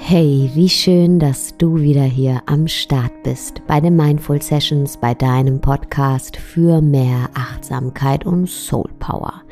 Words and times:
Hey, 0.00 0.50
wie 0.54 0.70
schön, 0.70 1.18
dass 1.18 1.58
du 1.58 1.80
wieder 1.80 2.04
hier 2.04 2.42
am 2.46 2.66
Start 2.66 3.22
bist 3.24 3.60
bei 3.66 3.78
den 3.78 3.94
Mindful 3.94 4.40
Sessions, 4.40 4.96
bei 4.96 5.12
deinem 5.12 5.60
Podcast 5.60 6.38
für 6.38 6.80
mehr 6.80 7.28
Achtsamkeit 7.34 8.24
und 8.24 8.48
Soul 8.48 8.90
Power. 9.00 9.42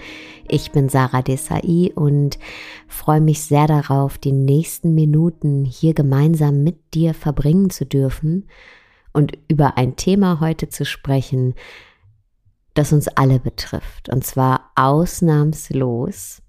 Ich 0.48 0.70
bin 0.70 0.88
Sarah 0.88 1.20
Desai 1.20 1.92
und 1.94 2.38
freue 2.88 3.20
mich 3.20 3.42
sehr 3.42 3.66
darauf, 3.66 4.16
die 4.16 4.32
nächsten 4.32 4.94
Minuten 4.94 5.66
hier 5.66 5.92
gemeinsam 5.92 6.62
mit 6.62 6.94
dir 6.94 7.12
verbringen 7.12 7.68
zu 7.68 7.84
dürfen 7.84 8.48
und 9.12 9.36
über 9.48 9.76
ein 9.76 9.96
Thema 9.96 10.40
heute 10.40 10.70
zu 10.70 10.86
sprechen, 10.86 11.54
das 12.72 12.94
uns 12.94 13.08
alle 13.08 13.40
betrifft, 13.40 14.08
und 14.08 14.24
zwar 14.24 14.70
ausnahmslos. 14.74 16.40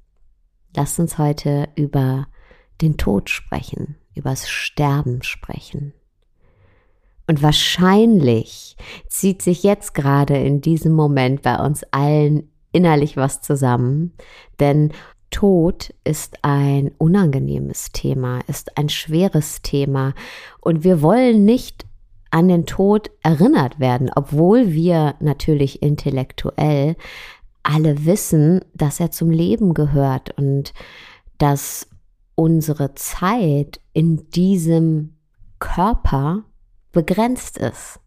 Lass 0.75 0.97
uns 0.99 1.17
heute 1.17 1.67
über 1.75 2.27
den 2.81 2.98
Tod 2.98 3.30
sprechen, 3.30 3.95
übers 4.16 4.48
Sterben 4.49 5.23
sprechen. 5.23 5.94
Und 7.27 7.44
wahrscheinlich 7.44 8.77
zieht 9.09 9.41
sich 9.41 9.64
jetzt 9.64 9.94
gerade 9.94 10.38
in 10.38 10.61
diesem 10.61 10.94
Moment 10.94 11.42
bei 11.42 11.58
uns 11.58 11.84
allen 11.92 12.50
innerlich 12.72 13.17
was 13.17 13.42
zusammen, 13.42 14.14
denn 14.59 14.94
Tod 15.30 15.94
ist 16.06 16.38
ein 16.44 16.92
unangenehmes 16.97 17.92
Thema, 17.92 18.39
ist 18.47 18.78
ein 18.78 18.88
schweres 18.88 19.62
Thema 19.62 20.14
und 20.62 20.86
wir 20.86 21.02
wollen 21.02 21.44
nicht 21.44 21.86
an 22.31 22.47
den 22.47 22.66
Tod 22.66 23.12
erinnert 23.23 23.80
werden, 23.80 24.09
obwohl 24.16 24.72
wir 24.72 25.16
natürlich 25.19 25.81
intellektuell 25.81 26.95
alle 27.64 28.06
wissen, 28.06 28.62
dass 28.73 29.00
er 29.00 29.12
zum 29.12 29.30
Leben 29.30 29.73
gehört 29.73 30.38
und 30.38 30.73
dass 31.38 31.88
unsere 32.38 32.93
Zeit 32.93 33.81
in 33.93 34.30
diesem 34.30 35.17
Körper 35.59 36.45
begrenzt 36.91 37.57
ist. 37.57 37.99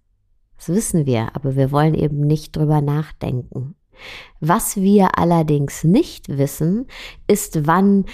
Das 0.56 0.69
wissen 0.69 1.05
wir, 1.05 1.34
aber 1.34 1.56
wir 1.56 1.72
wollen 1.72 1.95
eben 1.95 2.20
nicht 2.20 2.56
drüber 2.56 2.81
nachdenken. 2.81 3.75
Was 4.39 4.77
wir 4.77 5.19
allerdings 5.19 5.84
nicht 5.84 6.28
wissen, 6.39 6.87
ist, 7.27 7.67
wann 7.67 8.06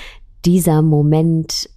dieser 0.45 0.81
Moment 0.81 1.69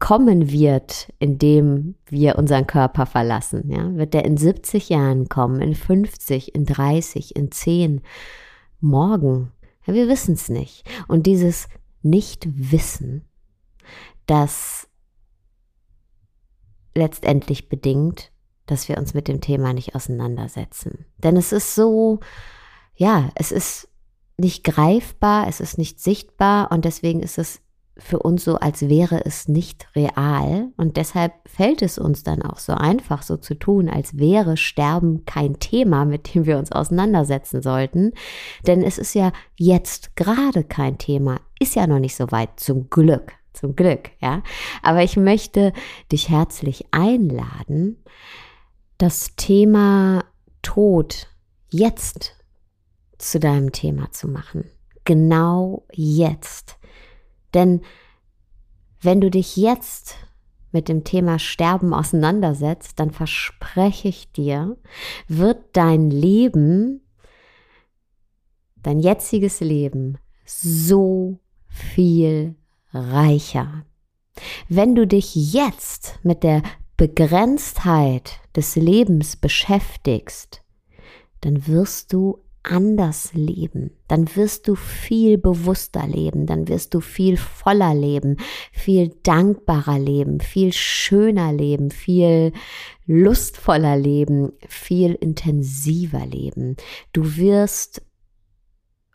kommen 0.00 0.50
wird, 0.50 1.12
in 1.20 1.38
dem 1.38 1.94
wir 2.08 2.36
unseren 2.36 2.66
Körper 2.66 3.06
verlassen. 3.06 3.70
Ja? 3.70 3.94
Wird 3.94 4.12
der 4.12 4.24
in 4.24 4.36
70 4.36 4.88
Jahren 4.88 5.28
kommen, 5.28 5.60
in 5.60 5.76
50, 5.76 6.54
in 6.54 6.66
30, 6.66 7.36
in 7.36 7.52
10, 7.52 8.00
morgen? 8.80 9.52
Ja, 9.86 9.94
wir 9.94 10.08
wissen 10.08 10.34
es 10.34 10.48
nicht. 10.48 10.84
Und 11.06 11.26
dieses 11.26 11.68
Nicht-Wissen 12.02 13.24
das 14.26 14.88
letztendlich 16.94 17.68
bedingt, 17.68 18.30
dass 18.66 18.88
wir 18.88 18.98
uns 18.98 19.14
mit 19.14 19.28
dem 19.28 19.40
Thema 19.40 19.72
nicht 19.72 19.94
auseinandersetzen. 19.94 21.06
Denn 21.18 21.36
es 21.36 21.52
ist 21.52 21.74
so, 21.74 22.20
ja, 22.94 23.30
es 23.34 23.52
ist 23.52 23.88
nicht 24.36 24.64
greifbar, 24.64 25.46
es 25.48 25.60
ist 25.60 25.78
nicht 25.78 26.00
sichtbar 26.00 26.70
und 26.72 26.84
deswegen 26.84 27.20
ist 27.20 27.38
es 27.38 27.60
für 27.98 28.18
uns 28.18 28.44
so, 28.44 28.56
als 28.56 28.88
wäre 28.88 29.24
es 29.24 29.48
nicht 29.48 29.86
real. 29.94 30.68
Und 30.76 30.96
deshalb 30.96 31.32
fällt 31.46 31.82
es 31.82 31.98
uns 31.98 32.22
dann 32.22 32.42
auch 32.42 32.58
so 32.58 32.72
einfach, 32.72 33.22
so 33.22 33.36
zu 33.36 33.54
tun, 33.54 33.88
als 33.90 34.16
wäre 34.16 34.56
Sterben 34.56 35.26
kein 35.26 35.58
Thema, 35.58 36.04
mit 36.06 36.34
dem 36.34 36.46
wir 36.46 36.58
uns 36.58 36.72
auseinandersetzen 36.72 37.60
sollten. 37.60 38.12
Denn 38.66 38.82
es 38.82 38.96
ist 38.96 39.14
ja 39.14 39.32
jetzt 39.58 40.16
gerade 40.16 40.64
kein 40.64 40.96
Thema, 40.96 41.40
ist 41.60 41.74
ja 41.74 41.86
noch 41.86 41.98
nicht 41.98 42.16
so 42.16 42.30
weit, 42.30 42.58
zum 42.58 42.88
Glück 42.88 43.34
zum 43.52 43.76
Glück, 43.76 44.10
ja. 44.20 44.42
Aber 44.82 45.02
ich 45.02 45.16
möchte 45.16 45.72
dich 46.10 46.28
herzlich 46.28 46.86
einladen, 46.90 48.02
das 48.98 49.34
Thema 49.36 50.24
Tod 50.62 51.28
jetzt 51.70 52.36
zu 53.18 53.40
deinem 53.40 53.72
Thema 53.72 54.10
zu 54.12 54.28
machen. 54.28 54.70
Genau 55.04 55.86
jetzt. 55.92 56.78
Denn 57.54 57.82
wenn 59.00 59.20
du 59.20 59.30
dich 59.30 59.56
jetzt 59.56 60.16
mit 60.70 60.88
dem 60.88 61.04
Thema 61.04 61.38
Sterben 61.38 61.92
auseinandersetzt, 61.92 62.98
dann 62.98 63.10
verspreche 63.10 64.08
ich 64.08 64.32
dir, 64.32 64.76
wird 65.28 65.76
dein 65.76 66.10
Leben, 66.10 67.02
dein 68.76 68.98
jetziges 68.98 69.60
Leben 69.60 70.18
so 70.44 71.40
viel 71.68 72.56
reicher. 72.92 73.84
Wenn 74.68 74.94
du 74.94 75.06
dich 75.06 75.34
jetzt 75.52 76.18
mit 76.22 76.42
der 76.42 76.62
Begrenztheit 76.96 78.40
des 78.54 78.76
Lebens 78.76 79.36
beschäftigst, 79.36 80.62
dann 81.40 81.66
wirst 81.66 82.12
du 82.12 82.38
anders 82.62 83.34
leben, 83.34 83.90
dann 84.06 84.36
wirst 84.36 84.68
du 84.68 84.76
viel 84.76 85.36
bewusster 85.36 86.06
leben, 86.06 86.46
dann 86.46 86.68
wirst 86.68 86.94
du 86.94 87.00
viel 87.00 87.36
voller 87.36 87.92
leben, 87.92 88.36
viel 88.70 89.08
dankbarer 89.24 89.98
leben, 89.98 90.38
viel 90.38 90.72
schöner 90.72 91.52
leben, 91.52 91.90
viel 91.90 92.52
lustvoller 93.04 93.96
leben, 93.96 94.52
viel 94.68 95.14
intensiver 95.14 96.24
leben. 96.24 96.76
Du 97.12 97.36
wirst 97.36 98.02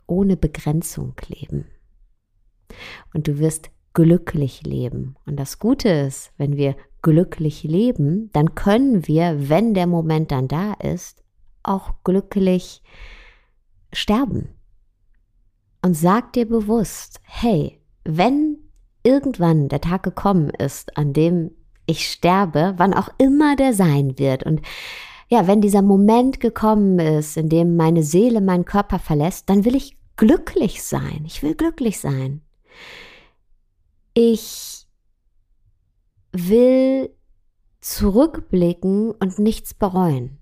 ohne 0.07 0.35
Begrenzung 0.35 1.13
leben 1.27 1.67
und 3.13 3.27
du 3.27 3.39
wirst 3.39 3.69
glücklich 3.93 4.63
leben. 4.63 5.15
Und 5.25 5.37
das 5.37 5.59
Gute 5.59 5.89
ist, 5.89 6.31
wenn 6.37 6.55
wir 6.55 6.75
glücklich 7.01 7.63
leben, 7.63 8.29
dann 8.33 8.53
können 8.55 9.07
wir, 9.07 9.49
wenn 9.49 9.73
der 9.73 9.87
Moment 9.87 10.31
dann 10.31 10.47
da 10.47 10.73
ist, 10.73 11.23
auch 11.63 11.93
glücklich 12.03 12.83
sterben. 13.93 14.49
Und 15.81 15.95
sag 15.95 16.33
dir 16.33 16.47
bewusst, 16.47 17.21
hey, 17.23 17.79
wenn 18.03 18.57
irgendwann 19.03 19.69
der 19.69 19.81
Tag 19.81 20.03
gekommen 20.03 20.49
ist, 20.49 20.97
an 20.97 21.13
dem 21.13 21.51
ich 21.85 22.09
sterbe, 22.09 22.73
wann 22.77 22.93
auch 22.93 23.09
immer 23.17 23.55
der 23.55 23.73
sein 23.73 24.19
wird 24.19 24.43
und 24.43 24.61
ja, 25.29 25.47
wenn 25.47 25.59
dieser 25.59 25.81
Moment 25.81 26.39
gekommen 26.39 26.99
ist, 26.99 27.35
in 27.35 27.49
dem 27.49 27.75
meine 27.75 28.03
Seele 28.03 28.41
meinen 28.41 28.63
Körper 28.63 28.97
verlässt, 28.99 29.49
dann 29.49 29.65
will 29.65 29.75
ich 29.75 29.97
glücklich 30.15 30.83
sein. 30.83 31.23
Ich 31.25 31.43
will 31.43 31.53
glücklich 31.53 31.99
sein. 31.99 32.41
Ich 34.13 34.87
will 36.31 37.09
zurückblicken 37.81 39.11
und 39.11 39.39
nichts 39.39 39.73
bereuen. 39.73 40.39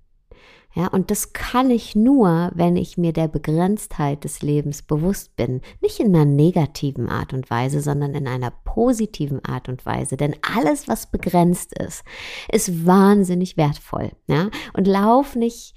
Ja, 0.76 0.88
und 0.88 1.10
das 1.10 1.32
kann 1.32 1.72
ich 1.72 1.96
nur, 1.96 2.52
wenn 2.54 2.76
ich 2.76 2.98
mir 2.98 3.14
der 3.14 3.30
Begrenztheit 3.30 4.26
des 4.26 4.42
Lebens 4.42 4.82
bewusst 4.82 5.38
bin. 5.38 5.62
Nicht 5.80 6.02
in 6.02 6.14
einer 6.14 6.26
negativen 6.26 7.08
Art 7.08 7.34
und 7.34 7.50
Weise, 7.50 7.80
sondern 7.80 8.14
in 8.14 8.28
einer 8.28 8.52
positiven 8.52 9.44
Art 9.46 9.70
und 9.70 9.86
Weise. 9.86 10.18
Denn 10.18 10.36
alles, 10.42 10.90
was 10.90 11.10
begrenzt 11.10 11.78
ist, 11.80 12.04
ist 12.52 12.86
wahnsinnig 12.86 13.56
wertvoll. 13.56 14.12
Ja, 14.28 14.50
und 14.74 14.86
lauf 14.86 15.38
nicht 15.38 15.76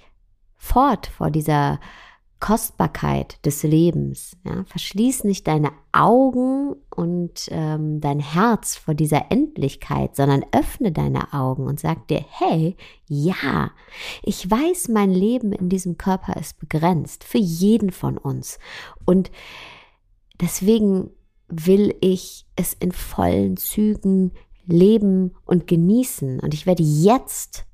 fort 0.57 1.07
vor 1.07 1.31
dieser 1.31 1.79
Kostbarkeit 2.39 3.43
des 3.45 3.63
Lebens. 3.63 4.37
Ja? 4.45 4.63
Verschließ 4.65 5.23
nicht 5.25 5.47
deine 5.47 5.71
Augen 5.91 6.75
und 6.95 7.47
ähm, 7.49 7.99
dein 7.99 8.19
Herz 8.19 8.75
vor 8.75 8.93
dieser 8.93 9.31
Endlichkeit, 9.31 10.15
sondern 10.15 10.45
öffne 10.51 10.91
deine 10.91 11.33
Augen 11.33 11.67
und 11.67 11.79
sag 11.79 12.07
dir, 12.07 12.23
hey, 12.29 12.75
ja, 13.07 13.71
ich 14.23 14.49
weiß, 14.49 14.89
mein 14.89 15.11
Leben 15.11 15.51
in 15.51 15.69
diesem 15.69 15.97
Körper 15.97 16.37
ist 16.37 16.59
begrenzt, 16.59 17.23
für 17.23 17.37
jeden 17.39 17.91
von 17.91 18.17
uns. 18.17 18.59
Und 19.05 19.31
deswegen 20.39 21.09
will 21.47 21.95
ich 21.99 22.45
es 22.55 22.73
in 22.73 22.91
vollen 22.91 23.57
Zügen 23.57 24.31
leben 24.65 25.35
und 25.45 25.67
genießen. 25.67 26.39
Und 26.39 26.53
ich 26.53 26.65
werde 26.65 26.83
jetzt 26.83 27.65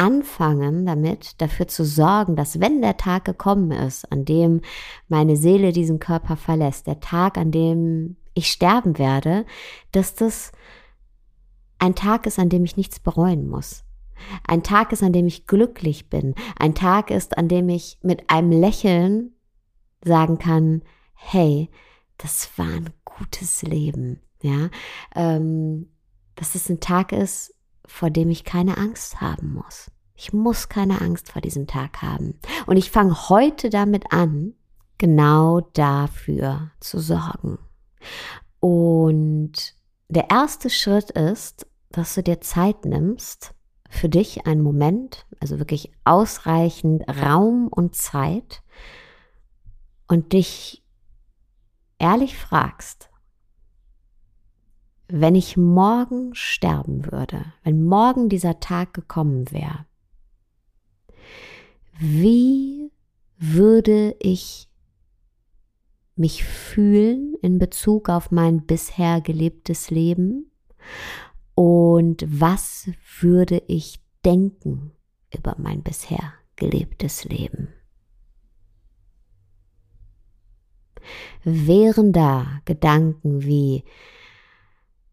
anfangen 0.00 0.86
damit, 0.86 1.42
dafür 1.42 1.68
zu 1.68 1.84
sorgen, 1.84 2.34
dass 2.34 2.58
wenn 2.58 2.80
der 2.80 2.96
Tag 2.96 3.26
gekommen 3.26 3.70
ist, 3.70 4.10
an 4.10 4.24
dem 4.24 4.62
meine 5.08 5.36
Seele 5.36 5.72
diesen 5.72 5.98
Körper 5.98 6.38
verlässt, 6.38 6.86
der 6.86 7.00
Tag, 7.00 7.36
an 7.36 7.50
dem 7.50 8.16
ich 8.32 8.50
sterben 8.50 8.96
werde, 8.98 9.44
dass 9.92 10.14
das 10.14 10.52
ein 11.78 11.94
Tag 11.94 12.26
ist, 12.26 12.38
an 12.38 12.48
dem 12.48 12.64
ich 12.64 12.78
nichts 12.78 12.98
bereuen 12.98 13.46
muss. 13.46 13.84
Ein 14.46 14.62
Tag 14.62 14.92
ist, 14.92 15.02
an 15.02 15.12
dem 15.12 15.26
ich 15.26 15.46
glücklich 15.46 16.08
bin. 16.08 16.34
Ein 16.58 16.74
Tag 16.74 17.10
ist, 17.10 17.36
an 17.36 17.48
dem 17.48 17.68
ich 17.68 17.98
mit 18.02 18.30
einem 18.30 18.52
Lächeln 18.52 19.34
sagen 20.02 20.38
kann, 20.38 20.80
hey, 21.12 21.68
das 22.16 22.50
war 22.56 22.66
ein 22.66 22.88
gutes 23.04 23.60
Leben. 23.62 24.20
Ja, 24.40 24.70
ähm, 25.14 25.90
dass 26.36 26.54
es 26.54 26.70
ein 26.70 26.80
Tag 26.80 27.12
ist, 27.12 27.54
vor 27.90 28.10
dem 28.10 28.30
ich 28.30 28.44
keine 28.44 28.78
Angst 28.78 29.20
haben 29.20 29.54
muss. 29.54 29.90
Ich 30.14 30.32
muss 30.32 30.68
keine 30.68 31.00
Angst 31.00 31.30
vor 31.32 31.42
diesem 31.42 31.66
Tag 31.66 32.02
haben. 32.02 32.38
Und 32.66 32.76
ich 32.76 32.90
fange 32.90 33.28
heute 33.28 33.70
damit 33.70 34.12
an, 34.12 34.54
genau 34.98 35.60
dafür 35.72 36.70
zu 36.80 37.00
sorgen. 37.00 37.58
Und 38.60 39.74
der 40.08 40.30
erste 40.30 40.70
Schritt 40.70 41.10
ist, 41.10 41.66
dass 41.90 42.14
du 42.14 42.22
dir 42.22 42.40
Zeit 42.40 42.84
nimmst, 42.84 43.54
für 43.88 44.08
dich 44.08 44.46
einen 44.46 44.62
Moment, 44.62 45.26
also 45.40 45.58
wirklich 45.58 45.90
ausreichend 46.04 47.02
Raum 47.08 47.68
und 47.68 47.96
Zeit 47.96 48.62
und 50.06 50.32
dich 50.32 50.84
ehrlich 51.98 52.36
fragst, 52.36 53.09
wenn 55.12 55.34
ich 55.34 55.56
morgen 55.56 56.34
sterben 56.34 57.10
würde, 57.10 57.52
wenn 57.62 57.84
morgen 57.84 58.28
dieser 58.28 58.60
Tag 58.60 58.94
gekommen 58.94 59.50
wäre, 59.50 59.86
wie 61.98 62.90
würde 63.38 64.16
ich 64.20 64.68
mich 66.16 66.44
fühlen 66.44 67.34
in 67.40 67.58
Bezug 67.58 68.08
auf 68.08 68.30
mein 68.30 68.66
bisher 68.66 69.20
gelebtes 69.20 69.90
Leben 69.90 70.50
und 71.54 72.24
was 72.28 72.90
würde 73.20 73.62
ich 73.66 74.00
denken 74.24 74.92
über 75.34 75.56
mein 75.58 75.82
bisher 75.82 76.34
gelebtes 76.56 77.24
Leben. 77.24 77.68
Wären 81.42 82.12
da 82.12 82.60
Gedanken 82.66 83.42
wie, 83.42 83.84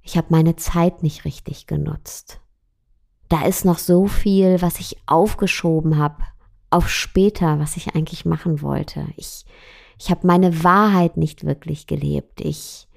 ich 0.08 0.16
habe 0.16 0.28
meine 0.30 0.56
Zeit 0.56 1.04
nicht 1.04 1.26
richtig 1.26 1.68
genutzt. 1.68 2.40
Da 3.28 3.46
ist 3.46 3.66
noch 3.66 3.78
so 3.78 4.08
viel, 4.08 4.62
was 4.62 4.80
ich 4.80 4.96
aufgeschoben 5.06 5.98
habe 5.98 6.24
auf 6.70 6.90
später, 6.90 7.60
was 7.60 7.76
ich 7.76 7.94
eigentlich 7.94 8.24
machen 8.24 8.62
wollte. 8.62 9.06
Ich, 9.18 9.46
ich 10.00 10.10
habe 10.10 10.26
meine 10.26 10.64
Wahrheit 10.64 11.18
nicht 11.18 11.44
wirklich 11.44 11.88
gelebt. 11.88 12.40
Ich 12.40 12.88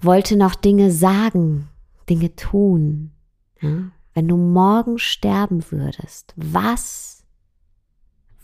wollte 0.00 0.36
noch 0.36 0.56
Dinge 0.56 0.90
sagen, 0.90 1.68
Dinge 2.10 2.34
tun. 2.34 3.12
Ja? 3.60 3.92
Wenn 4.12 4.26
du 4.26 4.36
morgen 4.36 4.98
sterben 4.98 5.62
würdest, 5.70 6.34
was 6.34 7.22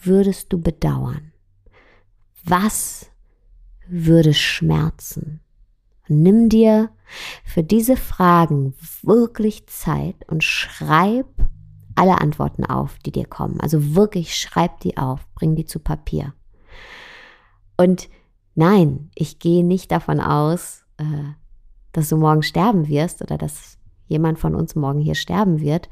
würdest 0.01 0.53
du 0.53 0.61
bedauern? 0.61 1.33
Was 2.45 3.11
würde 3.89 4.33
schmerzen? 4.33 5.41
Nimm 6.09 6.49
dir 6.49 6.91
für 7.45 7.63
diese 7.63 7.97
Fragen 7.97 8.75
wirklich 9.03 9.67
Zeit 9.67 10.17
und 10.29 10.43
schreib 10.45 11.27
alle 11.95 12.21
Antworten 12.21 12.65
auf, 12.65 12.99
die 12.99 13.13
dir 13.13 13.27
kommen. 13.27 13.61
Also 13.61 13.95
wirklich 13.95 14.37
schreib 14.37 14.81
die 14.81 14.97
auf, 14.97 15.27
bring 15.35 15.55
die 15.55 15.67
zu 15.67 15.79
Papier. 15.79 16.35
Und 17.77 18.09
nein, 18.55 19.11
ich 19.15 19.39
gehe 19.39 19.65
nicht 19.65 19.93
davon 19.93 20.21
aus, 20.21 20.85
äh, 20.99 21.05
dass 21.93 22.09
du 22.09 22.17
morgen 22.17 22.43
sterben 22.43 22.89
wirst 22.89 23.23
oder 23.23 23.39
dass 23.39 23.79
jemand 24.07 24.39
von 24.39 24.55
uns 24.55 24.75
morgen 24.75 25.01
hier 25.01 25.15
sterben 25.15 25.61
wird. 25.61 25.89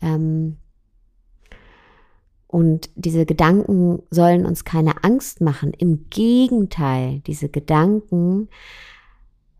Ähm, 0.00 0.58
und 2.46 2.90
diese 2.94 3.26
Gedanken 3.26 4.02
sollen 4.10 4.46
uns 4.46 4.64
keine 4.64 5.04
Angst 5.04 5.40
machen. 5.40 5.72
Im 5.72 6.08
Gegenteil, 6.10 7.20
diese 7.26 7.48
Gedanken 7.48 8.48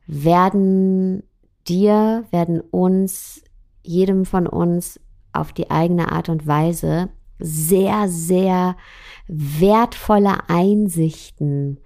werden 0.07 1.23
dir, 1.67 2.25
werden 2.31 2.61
uns, 2.61 3.43
jedem 3.83 4.25
von 4.25 4.47
uns 4.47 5.01
auf 5.33 5.53
die 5.53 5.71
eigene 5.71 6.13
Art 6.13 6.29
und 6.29 6.47
Weise 6.47 7.11
sehr, 7.39 8.09
sehr 8.09 8.77
wertvolle 9.29 10.49
Einsichten 10.49 11.81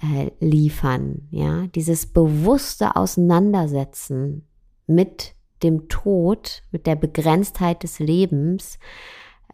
äh, 0.00 0.30
liefern, 0.40 1.28
ja, 1.30 1.66
dieses 1.68 2.06
bewusste 2.06 2.96
Auseinandersetzen 2.96 4.46
mit 4.86 5.34
dem 5.62 5.88
Tod, 5.88 6.62
mit 6.70 6.86
der 6.86 6.96
Begrenztheit 6.96 7.82
des 7.82 7.98
Lebens, 7.98 8.78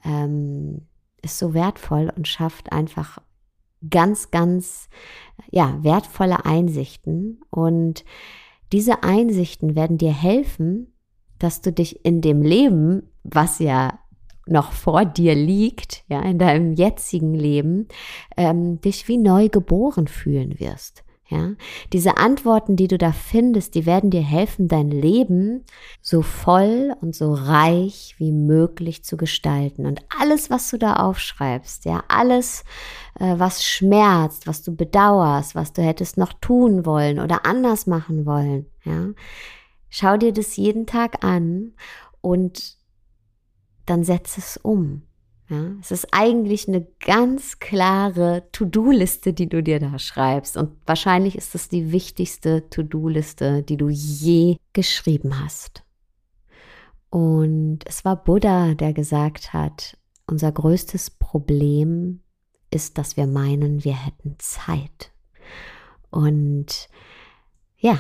ähm, 0.04 0.82
ist 1.22 1.38
so 1.38 1.54
wertvoll 1.54 2.12
und 2.14 2.28
schafft 2.28 2.72
einfach 2.72 3.18
ganz, 3.90 4.30
ganz, 4.30 4.88
ja, 5.50 5.78
wertvolle 5.82 6.44
Einsichten. 6.44 7.40
Und 7.50 8.04
diese 8.72 9.02
Einsichten 9.02 9.76
werden 9.76 9.98
dir 9.98 10.12
helfen, 10.12 10.92
dass 11.38 11.60
du 11.60 11.72
dich 11.72 12.04
in 12.04 12.20
dem 12.20 12.42
Leben, 12.42 13.10
was 13.22 13.58
ja 13.58 13.98
noch 14.46 14.72
vor 14.72 15.04
dir 15.04 15.34
liegt, 15.34 16.04
ja, 16.08 16.20
in 16.22 16.38
deinem 16.38 16.72
jetzigen 16.72 17.34
Leben, 17.34 17.88
ähm, 18.36 18.80
dich 18.80 19.08
wie 19.08 19.18
neu 19.18 19.48
geboren 19.48 20.06
fühlen 20.06 20.58
wirst. 20.60 21.03
Ja, 21.30 21.52
diese 21.94 22.18
Antworten, 22.18 22.76
die 22.76 22.86
du 22.86 22.98
da 22.98 23.10
findest, 23.10 23.74
die 23.74 23.86
werden 23.86 24.10
dir 24.10 24.20
helfen, 24.20 24.68
dein 24.68 24.90
Leben 24.90 25.64
so 26.02 26.20
voll 26.20 26.94
und 27.00 27.16
so 27.16 27.32
reich 27.32 28.14
wie 28.18 28.30
möglich 28.30 29.04
zu 29.04 29.16
gestalten. 29.16 29.86
Und 29.86 30.02
alles, 30.20 30.50
was 30.50 30.68
du 30.68 30.76
da 30.76 30.96
aufschreibst, 30.96 31.86
ja, 31.86 32.04
alles, 32.08 32.62
äh, 33.18 33.38
was 33.38 33.64
schmerzt, 33.64 34.46
was 34.46 34.62
du 34.62 34.76
bedauerst, 34.76 35.54
was 35.54 35.72
du 35.72 35.80
hättest 35.80 36.18
noch 36.18 36.34
tun 36.34 36.84
wollen 36.84 37.18
oder 37.18 37.46
anders 37.46 37.86
machen 37.86 38.26
wollen, 38.26 38.66
ja, 38.84 39.08
schau 39.88 40.18
dir 40.18 40.32
das 40.32 40.56
jeden 40.56 40.84
Tag 40.84 41.24
an 41.24 41.72
und 42.20 42.76
dann 43.86 44.04
setz 44.04 44.36
es 44.36 44.58
um. 44.58 45.02
Ja, 45.50 45.72
es 45.80 45.90
ist 45.90 46.08
eigentlich 46.12 46.68
eine 46.68 46.86
ganz 47.00 47.58
klare 47.58 48.48
To-Do-Liste, 48.52 49.34
die 49.34 49.48
du 49.48 49.62
dir 49.62 49.78
da 49.78 49.98
schreibst. 49.98 50.56
Und 50.56 50.76
wahrscheinlich 50.86 51.36
ist 51.36 51.54
es 51.54 51.68
die 51.68 51.92
wichtigste 51.92 52.68
To-Do-Liste, 52.70 53.62
die 53.62 53.76
du 53.76 53.90
je 53.90 54.56
geschrieben 54.72 55.44
hast. 55.44 55.84
Und 57.10 57.80
es 57.84 58.04
war 58.04 58.16
Buddha, 58.16 58.74
der 58.74 58.92
gesagt 58.92 59.52
hat, 59.52 59.98
unser 60.26 60.50
größtes 60.50 61.10
Problem 61.10 62.20
ist, 62.70 62.96
dass 62.98 63.16
wir 63.16 63.26
meinen, 63.26 63.84
wir 63.84 63.94
hätten 63.94 64.36
Zeit. 64.38 65.12
Und 66.10 66.88
ja, 67.78 67.98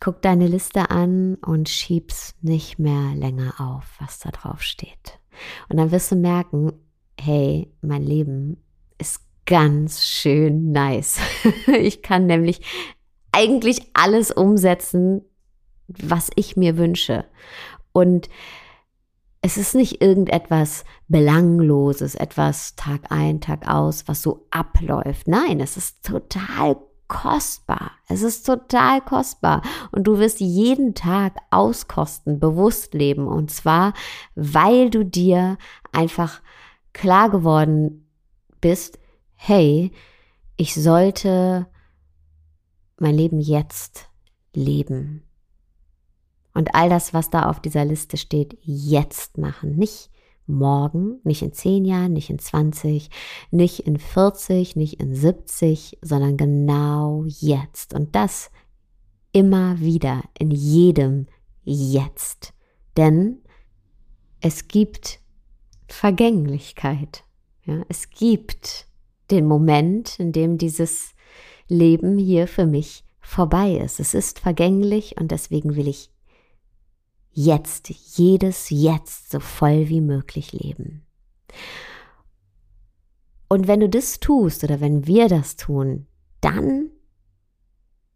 guck 0.00 0.22
deine 0.22 0.46
Liste 0.46 0.90
an 0.90 1.36
und 1.36 1.68
schieb's 1.68 2.34
nicht 2.40 2.78
mehr 2.78 3.14
länger 3.14 3.54
auf, 3.60 3.96
was 4.00 4.18
da 4.18 4.30
drauf 4.30 4.62
steht. 4.62 5.20
Und 5.68 5.78
dann 5.78 5.90
wirst 5.90 6.12
du 6.12 6.16
merken, 6.16 6.72
hey, 7.20 7.72
mein 7.80 8.02
Leben 8.02 8.62
ist 8.98 9.20
ganz 9.46 10.04
schön 10.04 10.72
nice. 10.72 11.18
ich 11.66 12.02
kann 12.02 12.26
nämlich 12.26 12.60
eigentlich 13.32 13.82
alles 13.94 14.30
umsetzen, 14.30 15.22
was 15.88 16.30
ich 16.36 16.56
mir 16.56 16.76
wünsche. 16.76 17.24
Und 17.92 18.28
es 19.40 19.56
ist 19.56 19.74
nicht 19.74 20.00
irgendetwas 20.00 20.84
Belangloses, 21.08 22.14
etwas 22.14 22.76
Tag 22.76 23.10
ein, 23.10 23.40
Tag 23.40 23.68
aus, 23.68 24.06
was 24.06 24.22
so 24.22 24.46
abläuft. 24.50 25.26
Nein, 25.26 25.60
es 25.60 25.76
ist 25.76 26.04
total 26.04 26.76
kostbar. 27.08 27.92
Es 28.08 28.22
ist 28.22 28.46
total 28.46 29.00
kostbar. 29.00 29.62
Und 29.90 30.04
du 30.04 30.18
wirst 30.18 30.40
jeden 30.40 30.94
Tag 30.94 31.36
auskosten, 31.50 32.40
bewusst 32.40 32.94
leben. 32.94 33.26
Und 33.26 33.50
zwar, 33.50 33.92
weil 34.34 34.90
du 34.90 35.04
dir 35.04 35.58
einfach 35.92 36.40
klar 36.92 37.30
geworden 37.30 38.08
bist, 38.60 38.98
hey, 39.34 39.92
ich 40.56 40.74
sollte 40.74 41.66
mein 42.98 43.16
Leben 43.16 43.40
jetzt 43.40 44.08
leben. 44.54 45.24
Und 46.54 46.74
all 46.74 46.88
das, 46.88 47.12
was 47.12 47.30
da 47.30 47.48
auf 47.48 47.60
dieser 47.60 47.84
Liste 47.84 48.16
steht, 48.16 48.58
jetzt 48.62 49.38
machen. 49.38 49.76
Nicht 49.76 50.11
morgen, 50.46 51.20
nicht 51.24 51.42
in 51.42 51.52
zehn 51.52 51.84
Jahren, 51.84 52.12
nicht 52.12 52.30
in 52.30 52.38
20, 52.38 53.10
nicht 53.50 53.80
in 53.80 53.98
40, 53.98 54.76
nicht 54.76 55.00
in 55.00 55.14
70, 55.14 55.98
sondern 56.02 56.36
genau 56.36 57.24
jetzt. 57.26 57.94
Und 57.94 58.14
das 58.14 58.50
immer 59.32 59.80
wieder, 59.80 60.22
in 60.38 60.50
jedem 60.50 61.26
Jetzt. 61.64 62.52
Denn 62.96 63.38
es 64.40 64.68
gibt 64.68 65.20
Vergänglichkeit. 65.88 67.24
Ja, 67.64 67.82
es 67.88 68.10
gibt 68.10 68.88
den 69.30 69.46
Moment, 69.46 70.18
in 70.18 70.32
dem 70.32 70.58
dieses 70.58 71.14
Leben 71.68 72.18
hier 72.18 72.48
für 72.48 72.66
mich 72.66 73.04
vorbei 73.20 73.76
ist. 73.76 74.00
Es 74.00 74.14
ist 74.14 74.40
vergänglich 74.40 75.16
und 75.18 75.30
deswegen 75.30 75.76
will 75.76 75.88
ich 75.88 76.10
jetzt, 77.32 77.88
jedes 77.88 78.70
Jetzt 78.70 79.30
so 79.30 79.40
voll 79.40 79.88
wie 79.88 80.00
möglich 80.00 80.52
leben. 80.52 81.02
Und 83.48 83.68
wenn 83.68 83.80
du 83.80 83.88
das 83.88 84.20
tust 84.20 84.64
oder 84.64 84.80
wenn 84.80 85.06
wir 85.06 85.28
das 85.28 85.56
tun, 85.56 86.06
dann 86.40 86.90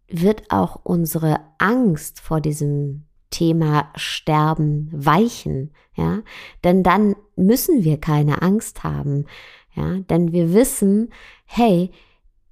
wird 0.08 0.50
auch 0.50 0.80
unsere 0.85 1.40
Angst 1.58 2.20
vor 2.20 2.40
diesem 2.40 3.04
Thema 3.30 3.90
Sterben 3.96 4.88
weichen, 4.92 5.73
ja, 5.94 6.23
denn 6.64 6.82
dann 6.82 7.16
müssen 7.35 7.85
wir 7.85 7.99
keine 7.99 8.40
Angst 8.40 8.85
haben, 8.85 9.26
ja, 9.75 9.99
denn 9.99 10.32
wir 10.32 10.54
wissen, 10.54 11.12
hey, 11.44 11.90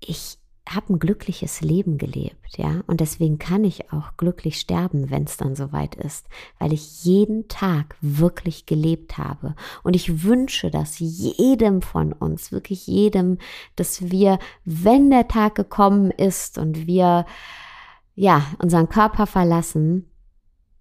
ich 0.00 0.38
habe 0.66 0.94
ein 0.94 0.98
glückliches 0.98 1.60
Leben 1.60 1.98
gelebt, 1.98 2.56
ja, 2.56 2.82
und 2.86 3.00
deswegen 3.00 3.38
kann 3.38 3.64
ich 3.64 3.92
auch 3.92 4.16
glücklich 4.16 4.58
sterben, 4.58 5.10
wenn 5.10 5.24
es 5.24 5.36
dann 5.36 5.54
soweit 5.54 5.94
ist, 5.94 6.26
weil 6.58 6.72
ich 6.72 7.04
jeden 7.04 7.48
Tag 7.48 7.96
wirklich 8.00 8.64
gelebt 8.64 9.18
habe. 9.18 9.54
Und 9.82 9.94
ich 9.94 10.22
wünsche 10.22 10.70
das 10.70 10.98
jedem 10.98 11.82
von 11.82 12.12
uns, 12.14 12.50
wirklich 12.50 12.86
jedem, 12.86 13.38
dass 13.76 14.10
wir, 14.10 14.38
wenn 14.64 15.10
der 15.10 15.28
Tag 15.28 15.54
gekommen 15.54 16.10
ist 16.10 16.56
und 16.56 16.86
wir 16.86 17.26
ja 18.14 18.46
unseren 18.58 18.88
Körper 18.88 19.26
verlassen, 19.26 20.10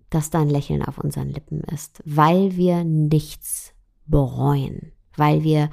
dass 0.09 0.29
da 0.29 0.41
ein 0.41 0.49
Lächeln 0.49 0.83
auf 0.83 0.97
unseren 0.97 1.29
Lippen 1.29 1.61
ist, 1.61 2.01
weil 2.05 2.55
wir 2.55 2.83
nichts 2.83 3.73
bereuen, 4.05 4.93
weil 5.17 5.43
wir 5.43 5.69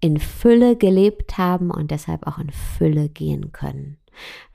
in 0.00 0.18
Fülle 0.18 0.76
gelebt 0.76 1.38
haben 1.38 1.70
und 1.70 1.90
deshalb 1.90 2.26
auch 2.26 2.38
in 2.38 2.50
Fülle 2.50 3.08
gehen 3.08 3.52
können, 3.52 3.98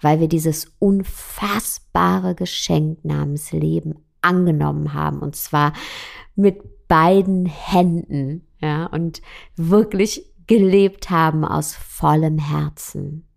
weil 0.01 0.19
wir 0.19 0.27
dieses 0.27 0.73
unfassbare 0.79 2.35
Geschenk 2.35 3.03
namens 3.03 3.51
Leben 3.51 3.95
angenommen 4.21 4.93
haben 4.93 5.19
und 5.19 5.35
zwar 5.35 5.73
mit 6.35 6.88
beiden 6.88 7.45
Händen, 7.45 8.47
ja, 8.59 8.85
und 8.85 9.21
wirklich 9.55 10.31
gelebt 10.47 11.09
haben 11.09 11.45
aus 11.45 11.73
vollem 11.73 12.38
Herzen. 12.38 13.27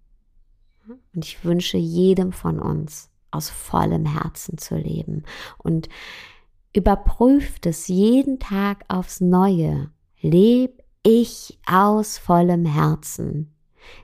Und 1.14 1.25
ich 1.25 1.44
wünsche 1.44 1.78
jedem 1.78 2.32
von 2.32 2.60
uns, 2.60 3.10
aus 3.30 3.50
vollem 3.50 4.06
Herzen 4.06 4.58
zu 4.58 4.76
leben 4.76 5.25
und 5.58 5.88
überprüft 6.72 7.66
es 7.66 7.88
jeden 7.88 8.38
Tag 8.38 8.84
aufs 8.88 9.20
Neue. 9.20 9.90
Leb 10.20 10.82
ich 11.06 11.56
aus 11.66 12.18
vollem 12.18 12.66
Herzen? 12.66 13.54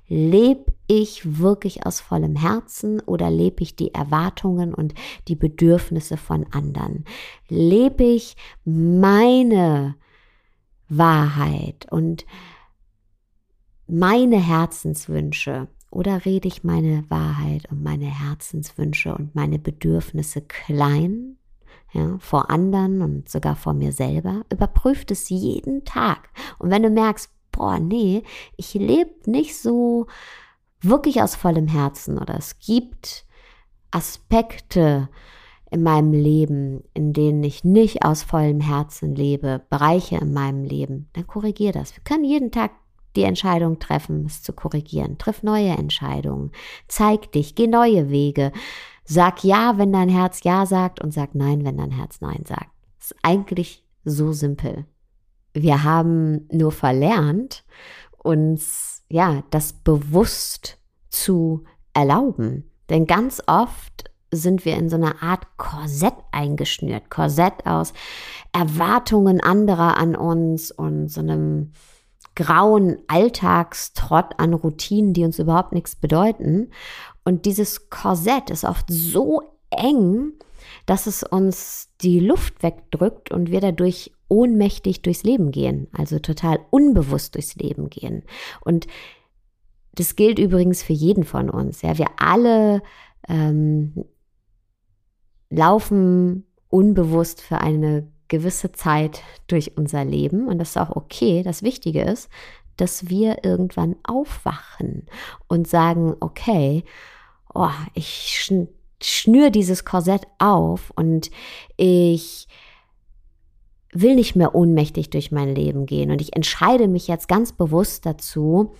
Lebe 0.07 0.73
ich 0.87 1.41
wirklich 1.41 1.85
aus 1.85 2.01
vollem 2.01 2.37
Herzen 2.37 3.01
oder 3.01 3.29
lebe 3.29 3.65
ich 3.65 3.75
die 3.75 3.93
Erwartungen 3.93 4.73
und 4.73 4.95
die 5.27 5.35
Bedürfnisse 5.35 6.17
von 6.17 6.47
anderen? 6.53 7.05
Lebe 7.49 8.05
ich 8.05 8.37
meine 8.65 9.97
Wahrheit 10.89 11.91
und 11.91 12.25
meine 13.89 14.39
Herzenswünsche 14.39 15.67
oder 15.91 16.25
rede 16.25 16.47
ich 16.47 16.63
meine 16.63 17.05
Wahrheit 17.11 17.69
und 17.73 17.83
meine 17.83 18.07
Herzenswünsche 18.07 19.13
und 19.13 19.35
meine 19.35 19.59
Bedürfnisse 19.59 20.43
klein 20.43 21.37
ja, 21.93 22.17
vor 22.19 22.51
anderen 22.51 23.03
und 23.03 23.29
sogar 23.29 23.57
vor 23.57 23.75
mir 23.75 23.93
selber. 23.93 24.43
Überprüft 24.51 25.11
es 25.11 25.29
jeden 25.29 25.85
Tag. 25.85 26.31
Und 26.59 26.71
wenn 26.71 26.83
du 26.83 26.91
merkst, 26.91 27.31
boah, 27.53 27.79
nee, 27.79 28.23
ich 28.57 28.75
lebe 28.75 29.31
nicht 29.31 29.57
so 29.57 30.07
wirklich 30.81 31.23
aus 31.23 31.37
vollem 31.37 31.69
Herzen 31.69 32.19
oder 32.19 32.37
es 32.37 32.59
gibt 32.59 33.25
Aspekte 33.91 35.09
in 35.71 35.83
meinem 35.83 36.13
Leben, 36.13 36.83
in 36.93 37.13
denen 37.13 37.43
ich 37.43 37.65
nicht 37.65 38.05
aus 38.05 38.23
vollem 38.23 38.61
Herzen 38.61 39.15
lebe, 39.15 39.63
Bereiche 39.71 40.17
in 40.17 40.33
meinem 40.33 40.65
Leben, 40.65 41.09
dann 41.15 41.27
korrigier 41.27 41.73
das. 41.73 41.97
Wir 41.97 42.03
können 42.05 42.25
jeden 42.25 42.51
Tag 42.51 42.73
die 43.17 43.23
Entscheidung 43.25 43.79
treffen, 43.79 44.25
es 44.27 44.43
zu 44.43 44.53
korrigieren. 44.53 45.19
Triff 45.19 45.43
neue 45.43 45.71
Entscheidungen. 45.71 46.53
Zeig 46.89 47.33
dich, 47.33 47.55
geh 47.55 47.67
neue 47.67 48.11
Wege. 48.11 48.53
Sag 49.05 49.45
ja, 49.45 49.79
wenn 49.79 49.93
dein 49.93 50.09
Herz 50.09 50.43
ja 50.45 50.67
sagt 50.67 51.01
und 51.01 51.13
sag 51.13 51.35
nein, 51.35 51.65
wenn 51.65 51.77
dein 51.77 51.91
Herz 51.91 52.21
nein 52.21 52.45
sagt. 52.47 52.71
Das 52.99 53.11
ist 53.13 53.17
eigentlich 53.23 53.85
so 54.05 54.33
simpel. 54.33 54.87
Wir 55.55 55.85
haben 55.85 56.49
nur 56.51 56.73
verlernt, 56.73 57.65
uns 58.19 59.03
ja 59.09 59.43
das 59.51 59.73
bewusst 59.73 60.79
zu 61.11 61.65
erlauben. 61.93 62.71
Denn 62.89 63.07
ganz 63.07 63.43
oft 63.47 64.11
sind 64.31 64.65
wir 64.65 64.77
in 64.77 64.89
so 64.89 64.97
einer 64.97 65.23
Art 65.23 65.47
Korsett 65.59 66.15
eingeschnürt. 66.33 67.11
Korsett 67.11 67.67
aus 67.67 67.93
Erwartungen 68.53 69.41
anderer 69.41 69.99
an 69.99 70.17
uns 70.17 70.71
und 70.71 71.09
so 71.09 71.21
einem 71.21 71.73
grauen 72.35 72.99
Alltagstrott 73.09 74.39
an 74.39 74.55
Routinen, 74.55 75.13
die 75.13 75.25
uns 75.25 75.39
überhaupt 75.39 75.73
nichts 75.73 75.97
bedeuten. 75.97 76.71
Und 77.25 77.47
dieses 77.47 77.91
Korsett 77.91 78.51
ist 78.51 78.65
oft 78.65 78.87
so 78.89 79.43
eng, 79.71 80.33
dass 80.87 81.07
es 81.07 81.23
uns 81.23 81.91
die 82.01 82.21
Luft 82.21 82.63
wegdrückt 82.63 83.31
und 83.31 83.51
wir 83.51 83.61
dadurch 83.61 84.13
ohnmächtig 84.29 85.03
durchs 85.03 85.25
Leben 85.25 85.51
gehen, 85.51 85.89
also 85.93 86.19
total 86.19 86.61
unbewusst 86.71 87.35
durchs 87.35 87.55
Leben 87.57 87.91
gehen. 87.91 88.23
Und 88.61 88.87
das 89.95 90.17
gilt 90.17 90.39
übrigens 90.39 90.83
für 90.83 90.95
jeden 90.95 91.25
von 91.25 91.51
uns. 91.51 91.83
Ja, 91.83 91.99
wir 91.99 92.07
alle 92.17 92.83
ähm, 93.29 94.05
laufen 95.51 96.47
unbewusst 96.69 97.43
für 97.43 97.59
eine 97.59 98.11
gewisse 98.29 98.73
Zeit 98.73 99.23
durch 99.47 99.77
unser 99.77 100.07
Leben 100.07 100.49
und 100.49 100.59
das 100.59 100.71
ist 100.71 100.79
auch 100.79 100.97
okay. 100.97 101.43
Das 101.43 101.63
Wichtige 101.63 102.03
ist, 102.03 102.31
dass 102.77 103.09
wir 103.09 103.45
irgendwann 103.45 103.97
aufwachen 104.05 105.07
und 105.49 105.69
sagen, 105.69 106.15
okay, 106.21 106.85
oh, 107.55 107.69
ich 107.95 108.51
schnür 109.03 109.51
dieses 109.51 109.85
Korsett 109.85 110.27
auf 110.39 110.93
und 110.95 111.31
ich 111.77 112.49
will 113.93 114.15
nicht 114.15 114.37
mehr 114.37 114.55
ohnmächtig 114.55 115.11
durch 115.11 115.33
mein 115.33 115.55
Leben 115.55 115.87
gehen. 115.87 116.11
Und 116.11 116.21
ich 116.21 116.35
entscheide 116.35 116.89
mich 116.89 117.09
jetzt 117.09 117.29
ganz 117.29 117.53
bewusst 117.53 118.07
dazu, 118.07 118.73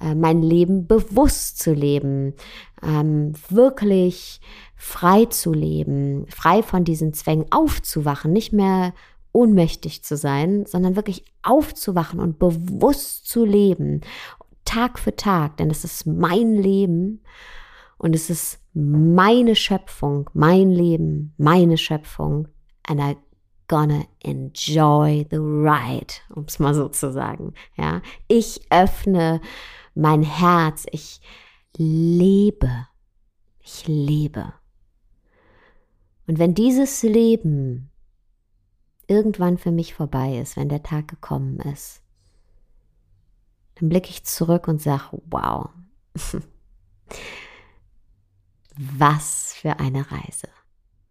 äh, 0.00 0.14
mein 0.14 0.42
Leben 0.42 0.86
bewusst 0.86 1.58
zu 1.58 1.72
leben, 1.72 2.34
ähm, 2.82 3.32
wirklich 3.48 4.40
frei 4.76 5.26
zu 5.26 5.52
leben, 5.52 6.26
frei 6.28 6.62
von 6.62 6.84
diesen 6.84 7.14
Zwängen 7.14 7.46
aufzuwachen, 7.50 8.32
nicht 8.32 8.52
mehr 8.52 8.92
ohnmächtig 9.32 10.02
zu 10.02 10.16
sein, 10.16 10.66
sondern 10.66 10.96
wirklich 10.96 11.24
aufzuwachen 11.42 12.20
und 12.20 12.38
bewusst 12.38 13.26
zu 13.26 13.44
leben, 13.44 14.00
Tag 14.64 14.98
für 14.98 15.16
Tag, 15.16 15.56
denn 15.56 15.70
es 15.70 15.84
ist 15.84 16.06
mein 16.06 16.54
Leben 16.54 17.22
und 17.98 18.14
es 18.14 18.30
ist 18.30 18.60
meine 18.72 19.56
Schöpfung, 19.56 20.30
mein 20.32 20.70
Leben, 20.70 21.34
meine 21.38 21.76
Schöpfung 21.76 22.48
and 22.86 23.00
I 23.00 23.16
gonna 23.68 24.04
enjoy 24.24 25.26
the 25.30 25.38
ride, 25.38 26.14
um 26.34 26.44
es 26.44 26.58
mal 26.58 26.74
so 26.74 26.88
zu 26.88 27.12
sagen. 27.12 27.54
Ja, 27.76 28.02
ich 28.26 28.60
öffne 28.70 29.40
mein 29.94 30.22
Herz, 30.22 30.86
ich 30.90 31.20
lebe, 31.76 32.86
ich 33.60 33.86
lebe. 33.86 34.52
Und 36.26 36.38
wenn 36.38 36.54
dieses 36.54 37.02
Leben 37.02 37.89
irgendwann 39.10 39.58
für 39.58 39.72
mich 39.72 39.92
vorbei 39.92 40.38
ist, 40.38 40.56
wenn 40.56 40.68
der 40.68 40.84
Tag 40.84 41.08
gekommen 41.08 41.58
ist, 41.60 42.00
dann 43.74 43.88
blicke 43.88 44.08
ich 44.08 44.24
zurück 44.24 44.68
und 44.68 44.80
sage, 44.80 45.20
wow, 45.26 45.68
was 48.76 49.52
für 49.54 49.80
eine 49.80 50.10
Reise, 50.10 50.48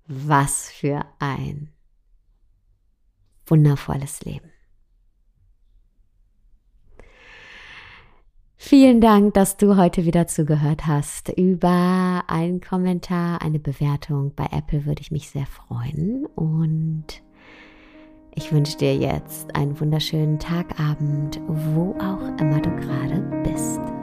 was 0.07 0.69
für 0.69 1.05
ein 1.19 1.71
wundervolles 3.45 4.21
Leben. 4.21 4.49
Vielen 8.55 9.01
Dank, 9.01 9.33
dass 9.33 9.57
du 9.57 9.77
heute 9.77 10.05
wieder 10.05 10.27
zugehört 10.27 10.85
hast. 10.85 11.29
Über 11.29 12.25
einen 12.27 12.61
Kommentar, 12.61 13.41
eine 13.41 13.59
Bewertung 13.59 14.35
bei 14.35 14.47
Apple 14.51 14.85
würde 14.85 15.01
ich 15.01 15.11
mich 15.11 15.29
sehr 15.29 15.45
freuen. 15.47 16.25
Und 16.25 17.23
ich 18.39 18.53
wünsche 18.53 18.77
dir 18.77 18.95
jetzt 18.95 19.53
einen 19.53 19.77
wunderschönen 19.77 20.39
Tagabend, 20.39 21.41
wo 21.45 21.93
auch 21.99 22.21
immer 22.39 22.61
du 22.61 22.69
gerade 22.77 23.19
bist. 23.43 23.98